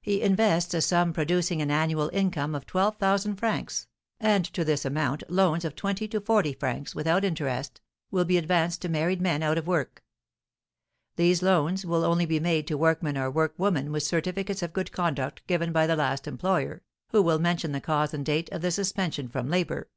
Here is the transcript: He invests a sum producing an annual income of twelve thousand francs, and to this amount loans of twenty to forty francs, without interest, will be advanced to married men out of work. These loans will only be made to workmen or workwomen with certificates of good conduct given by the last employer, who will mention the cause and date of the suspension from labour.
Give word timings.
He 0.00 0.22
invests 0.22 0.72
a 0.72 0.80
sum 0.80 1.12
producing 1.12 1.60
an 1.60 1.68
annual 1.72 2.10
income 2.12 2.54
of 2.54 2.64
twelve 2.64 2.94
thousand 2.98 3.34
francs, 3.38 3.88
and 4.20 4.44
to 4.52 4.64
this 4.64 4.84
amount 4.84 5.24
loans 5.28 5.64
of 5.64 5.74
twenty 5.74 6.06
to 6.06 6.20
forty 6.20 6.52
francs, 6.52 6.94
without 6.94 7.24
interest, 7.24 7.80
will 8.12 8.24
be 8.24 8.38
advanced 8.38 8.82
to 8.82 8.88
married 8.88 9.20
men 9.20 9.42
out 9.42 9.58
of 9.58 9.66
work. 9.66 10.04
These 11.16 11.42
loans 11.42 11.84
will 11.84 12.04
only 12.04 12.24
be 12.24 12.38
made 12.38 12.68
to 12.68 12.78
workmen 12.78 13.18
or 13.18 13.32
workwomen 13.32 13.90
with 13.90 14.04
certificates 14.04 14.62
of 14.62 14.72
good 14.72 14.92
conduct 14.92 15.44
given 15.48 15.72
by 15.72 15.88
the 15.88 15.96
last 15.96 16.28
employer, 16.28 16.84
who 17.10 17.20
will 17.20 17.40
mention 17.40 17.72
the 17.72 17.80
cause 17.80 18.14
and 18.14 18.24
date 18.24 18.48
of 18.52 18.62
the 18.62 18.70
suspension 18.70 19.26
from 19.28 19.48
labour. 19.48 19.90